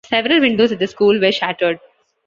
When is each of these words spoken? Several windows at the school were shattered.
Several 0.09 0.39
windows 0.39 0.71
at 0.71 0.79
the 0.79 0.87
school 0.87 1.19
were 1.19 1.31
shattered. 1.31 1.79